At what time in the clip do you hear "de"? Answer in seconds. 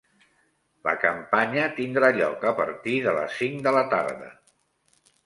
3.09-3.13, 3.69-3.75